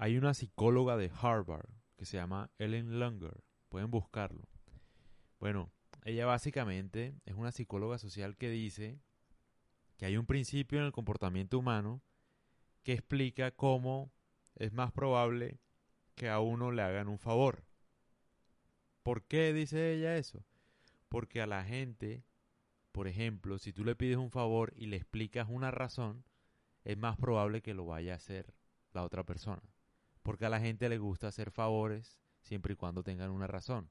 [0.00, 3.42] Hay una psicóloga de Harvard que se llama Ellen Langer.
[3.68, 4.48] Pueden buscarlo.
[5.40, 5.72] Bueno,
[6.04, 9.00] ella básicamente es una psicóloga social que dice
[9.96, 12.00] que hay un principio en el comportamiento humano
[12.84, 14.12] que explica cómo
[14.54, 15.58] es más probable
[16.14, 17.64] que a uno le hagan un favor.
[19.02, 20.44] ¿Por qué dice ella eso?
[21.08, 22.22] Porque a la gente,
[22.92, 26.24] por ejemplo, si tú le pides un favor y le explicas una razón,
[26.84, 28.54] es más probable que lo vaya a hacer
[28.92, 29.62] la otra persona.
[30.28, 33.88] Porque a la gente le gusta hacer favores siempre y cuando tengan una razón.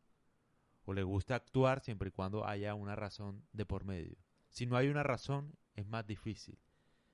[0.86, 4.20] O le gusta actuar siempre y cuando haya una razón de por medio.
[4.48, 6.60] Si no hay una razón, es más difícil.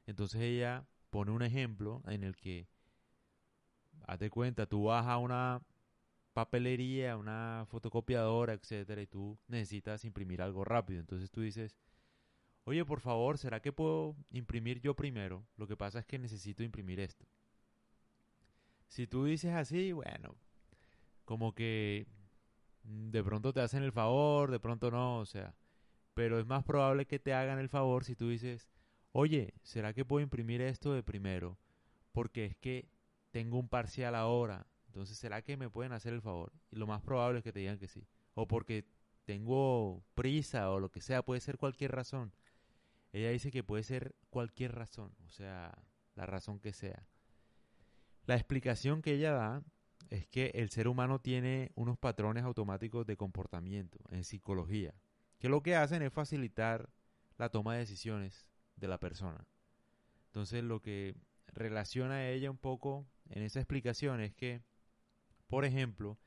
[0.07, 2.67] Entonces ella pone un ejemplo en el que,
[4.07, 5.61] hazte cuenta, tú vas a una
[6.33, 10.99] papelería, una fotocopiadora, etcétera, y tú necesitas imprimir algo rápido.
[10.99, 11.77] Entonces tú dices,
[12.65, 15.47] oye, por favor, ¿será que puedo imprimir yo primero?
[15.55, 17.25] Lo que pasa es que necesito imprimir esto.
[18.93, 20.35] Si tú dices así, bueno,
[21.25, 22.05] como que
[22.83, 25.55] de pronto te hacen el favor, de pronto no, o sea,
[26.13, 28.69] pero es más probable que te hagan el favor si tú dices,
[29.11, 31.57] oye, ¿será que puedo imprimir esto de primero?
[32.11, 32.87] Porque es que
[33.31, 36.53] tengo un parcial ahora, entonces ¿será que me pueden hacer el favor?
[36.69, 38.05] Y lo más probable es que te digan que sí.
[38.35, 38.85] O porque
[39.25, 42.31] tengo prisa o lo que sea, puede ser cualquier razón.
[43.11, 45.75] Ella dice que puede ser cualquier razón, o sea,
[46.13, 47.07] la razón que sea.
[48.25, 49.63] La explicación que ella da
[50.09, 54.93] es que el ser humano tiene unos patrones automáticos de comportamiento en psicología,
[55.39, 56.89] que lo que hacen es facilitar
[57.37, 59.45] la toma de decisiones de la persona.
[60.27, 61.15] Entonces lo que
[61.47, 64.61] relaciona a ella un poco en esa explicación es que,
[65.47, 66.17] por ejemplo,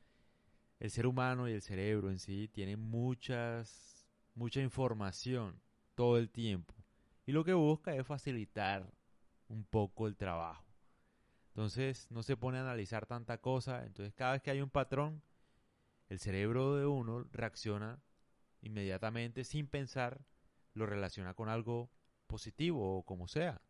[0.79, 5.63] el ser humano y el cerebro en sí tienen muchas, mucha información
[5.95, 6.75] todo el tiempo.
[7.25, 8.93] Y lo que busca es facilitar
[9.49, 10.66] un poco el trabajo.
[11.57, 13.87] Entonces no se pone a analizar tanta cosa.
[13.87, 15.23] Entonces cada vez que hay un patrón,
[16.11, 17.99] el cerebro de uno reacciona
[18.61, 20.21] inmediatamente sin pensar,
[20.75, 21.91] lo relaciona con algo
[22.27, 23.63] positivo o como sea.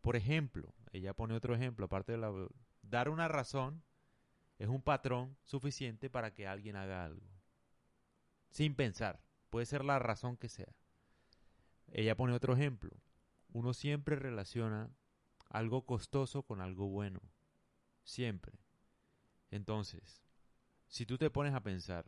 [0.00, 2.32] Por ejemplo, ella pone otro ejemplo, aparte de la,
[2.82, 3.84] dar una razón
[4.58, 7.24] es un patrón suficiente para que alguien haga algo.
[8.50, 10.74] Sin pensar, puede ser la razón que sea.
[11.86, 12.96] Ella pone otro ejemplo.
[13.52, 14.90] Uno siempre relaciona
[15.50, 17.20] algo costoso con algo bueno.
[18.08, 18.58] Siempre.
[19.50, 20.24] Entonces,
[20.86, 22.06] si tú te pones a pensar,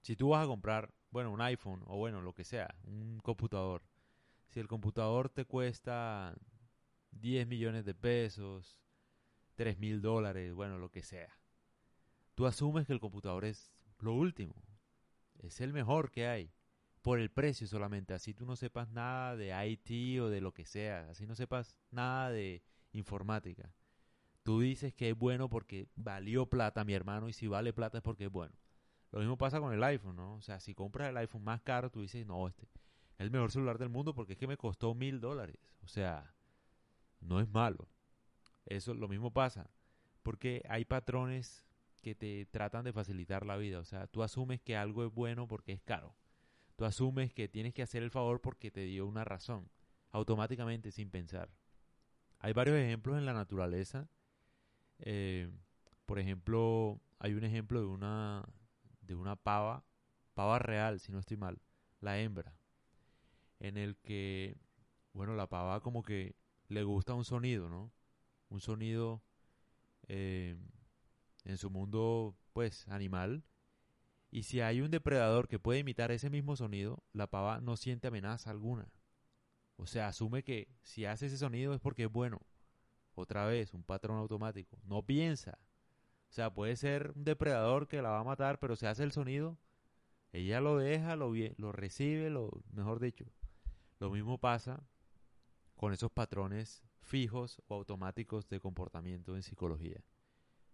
[0.00, 3.84] si tú vas a comprar, bueno, un iPhone o bueno, lo que sea, un computador,
[4.48, 6.36] si el computador te cuesta
[7.12, 8.80] 10 millones de pesos,
[9.54, 11.38] 3 mil dólares, bueno, lo que sea,
[12.34, 14.56] tú asumes que el computador es lo último,
[15.38, 16.52] es el mejor que hay
[17.00, 20.66] por el precio solamente, así tú no sepas nada de IT o de lo que
[20.66, 23.72] sea, así no sepas nada de informática.
[24.50, 28.02] Tú dices que es bueno porque valió plata, mi hermano, y si vale plata es
[28.02, 28.52] porque es bueno.
[29.12, 30.34] Lo mismo pasa con el iPhone, ¿no?
[30.34, 32.70] O sea, si compras el iPhone más caro, tú dices, no, este es
[33.18, 35.56] el mejor celular del mundo porque es que me costó mil dólares.
[35.84, 36.34] O sea,
[37.20, 37.86] no es malo.
[38.66, 39.70] Eso lo mismo pasa.
[40.24, 41.64] Porque hay patrones
[42.02, 43.78] que te tratan de facilitar la vida.
[43.78, 46.16] O sea, tú asumes que algo es bueno porque es caro.
[46.74, 49.70] Tú asumes que tienes que hacer el favor porque te dio una razón,
[50.10, 51.50] automáticamente sin pensar.
[52.40, 54.08] Hay varios ejemplos en la naturaleza.
[55.00, 55.50] Eh,
[56.06, 58.44] por ejemplo, hay un ejemplo de una,
[59.02, 59.84] de una pava,
[60.34, 61.60] pava real, si no estoy mal,
[62.00, 62.54] la hembra,
[63.58, 64.56] en el que,
[65.12, 66.34] bueno, la pava como que
[66.68, 67.92] le gusta un sonido, ¿no?
[68.48, 69.22] Un sonido
[70.08, 70.56] eh,
[71.44, 73.44] en su mundo, pues, animal,
[74.30, 78.08] y si hay un depredador que puede imitar ese mismo sonido, la pava no siente
[78.08, 78.88] amenaza alguna.
[79.76, 82.40] O sea, asume que si hace ese sonido es porque es bueno.
[83.14, 84.78] Otra vez, un patrón automático.
[84.84, 85.58] No piensa.
[86.28, 89.12] O sea, puede ser un depredador que la va a matar, pero si hace el
[89.12, 89.58] sonido,
[90.32, 93.26] ella lo deja, lo, lo recibe, lo mejor dicho.
[93.98, 94.86] Lo mismo pasa
[95.74, 100.04] con esos patrones fijos o automáticos de comportamiento en psicología.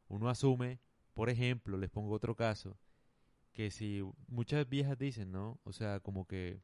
[0.08, 0.80] Uno asume,
[1.14, 2.78] por ejemplo, les pongo otro caso,
[3.52, 5.58] que si muchas viejas dicen, ¿no?
[5.64, 6.60] O sea, como que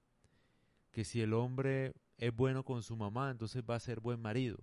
[0.93, 4.59] que si el hombre es bueno con su mamá, entonces va a ser buen marido.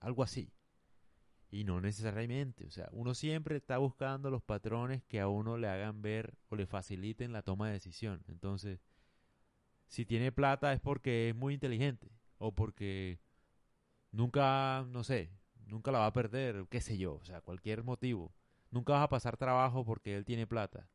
[0.00, 0.52] Algo así.
[1.50, 5.68] Y no necesariamente, o sea, uno siempre está buscando los patrones que a uno le
[5.68, 8.24] hagan ver o le faciliten la toma de decisión.
[8.26, 8.80] Entonces,
[9.86, 13.20] si tiene plata es porque es muy inteligente o porque
[14.10, 15.30] nunca, no sé,
[15.66, 18.34] nunca la va a perder, qué sé yo, o sea, cualquier motivo.
[18.70, 20.88] Nunca vas a pasar trabajo porque él tiene plata.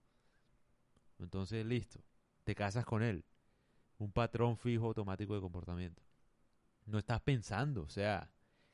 [1.20, 2.04] Entonces, listo,
[2.44, 3.24] te casas con él.
[3.98, 6.04] Un patrón fijo automático de comportamiento.
[6.86, 8.30] No estás pensando, o sea,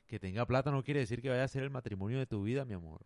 [0.06, 2.64] que tenga plata no quiere decir que vaya a ser el matrimonio de tu vida,
[2.64, 3.04] mi amor.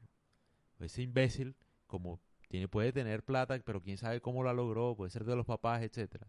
[0.78, 1.56] Ese imbécil,
[1.86, 5.46] como tiene, puede tener plata, pero quién sabe cómo la logró, puede ser de los
[5.46, 6.28] papás, etcétera.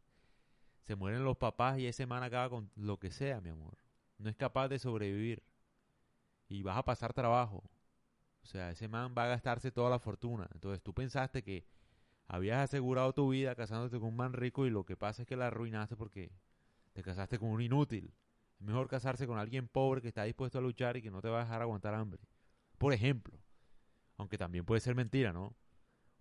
[0.81, 3.77] Se mueren los papás y ese man acaba con lo que sea, mi amor.
[4.17, 5.43] No es capaz de sobrevivir.
[6.47, 7.63] Y vas a pasar trabajo.
[8.43, 10.49] O sea, ese man va a gastarse toda la fortuna.
[10.53, 11.65] Entonces tú pensaste que
[12.27, 15.35] habías asegurado tu vida casándote con un man rico y lo que pasa es que
[15.35, 16.31] la arruinaste porque
[16.93, 18.13] te casaste con un inútil.
[18.61, 21.41] Mejor casarse con alguien pobre que está dispuesto a luchar y que no te va
[21.41, 22.21] a dejar aguantar hambre.
[22.77, 23.37] Por ejemplo.
[24.17, 25.55] Aunque también puede ser mentira, ¿no?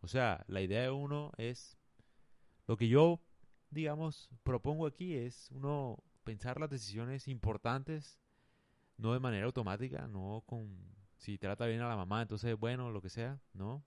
[0.00, 1.76] O sea, la idea de uno es...
[2.66, 3.20] Lo que yo,
[3.70, 8.18] digamos, propongo aquí es uno pensar las decisiones importantes,
[8.96, 10.78] no de manera automática, no con...
[11.16, 13.84] Si trata bien a la mamá, entonces, bueno, lo que sea, ¿no?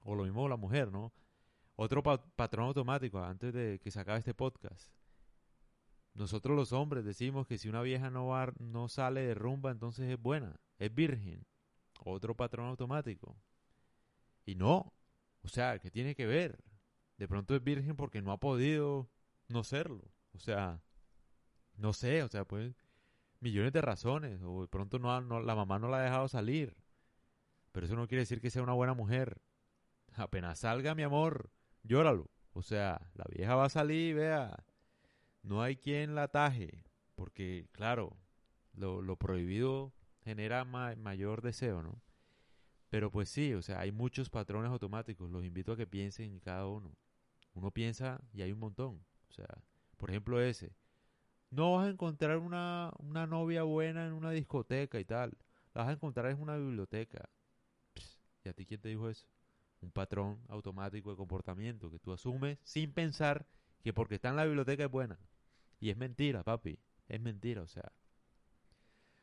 [0.00, 1.12] O lo mismo la mujer, ¿no?
[1.76, 4.90] Otro patrón automático, antes de que se acabe este podcast.
[6.14, 10.10] Nosotros los hombres decimos que si una vieja no, va, no sale de rumba, entonces
[10.10, 11.46] es buena, es virgen.
[12.04, 13.36] Otro patrón automático.
[14.44, 14.92] Y no,
[15.42, 16.58] o sea, ¿qué tiene que ver?
[17.16, 19.10] De pronto es virgen porque no ha podido
[19.48, 20.10] no serlo.
[20.32, 20.82] O sea,
[21.76, 22.74] no sé, o sea, pues
[23.40, 24.40] millones de razones.
[24.42, 26.76] O de pronto no, no, la mamá no la ha dejado salir.
[27.72, 29.40] Pero eso no quiere decir que sea una buena mujer.
[30.14, 31.50] Apenas salga, mi amor,
[31.82, 32.30] llóralo.
[32.52, 34.64] O sea, la vieja va a salir, vea,
[35.42, 36.84] no hay quien la ataje,
[37.14, 38.16] porque claro,
[38.74, 39.92] lo, lo prohibido
[40.22, 42.00] genera mayor deseo, ¿no?
[42.88, 46.40] Pero pues sí, o sea, hay muchos patrones automáticos, los invito a que piensen en
[46.40, 46.96] cada uno.
[47.54, 49.04] Uno piensa y hay un montón.
[49.28, 49.46] O sea,
[49.96, 50.74] por ejemplo ese,
[51.50, 55.36] no vas a encontrar una, una novia buena en una discoteca y tal,
[55.74, 57.28] la vas a encontrar en una biblioteca.
[58.44, 59.26] ¿Y a ti quién te dijo eso?
[59.80, 63.46] Un patrón automático de comportamiento que tú asumes sin pensar
[63.82, 65.18] que porque está en la biblioteca es buena.
[65.78, 66.78] Y es mentira, papi.
[67.08, 67.92] Es mentira, o sea.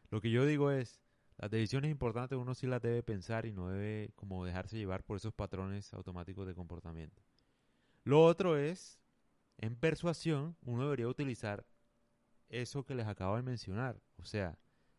[0.10, 1.02] Lo que yo digo es,
[1.38, 5.18] las decisiones importantes uno sí las debe pensar y no debe como dejarse llevar por
[5.18, 7.22] esos patrones automáticos de comportamiento.
[8.04, 9.00] Lo otro es,
[9.58, 11.66] en persuasión, uno debería utilizar
[12.50, 14.02] eso que les acabo de mencionar.
[14.18, 14.58] O sea,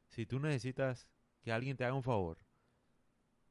[0.08, 1.08] si tú necesitas
[1.43, 2.38] que alguien te haga un favor,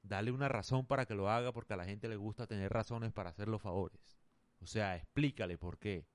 [0.03, 3.11] dale una razón para que lo haga porque a la gente le gusta tener razones
[3.11, 4.17] para hacer los favores.
[4.59, 6.07] O sea, explícale por qué.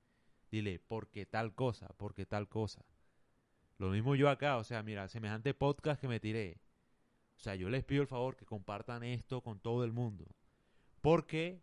[0.51, 1.89] Dile, ¿por qué tal cosa?
[1.97, 2.85] ¿Por qué tal cosa?
[3.79, 6.61] Lo mismo yo acá, o sea, mira, semejante podcast que me tiré.
[7.37, 10.27] O sea, yo les pido el favor que compartan esto con todo el mundo.
[11.01, 11.63] Porque,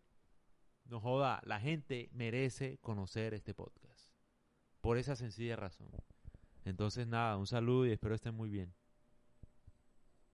[0.84, 4.12] no joda, la gente merece conocer este podcast.
[4.80, 5.88] Por esa sencilla razón.
[6.64, 8.74] Entonces, nada, un saludo y espero estén muy bien.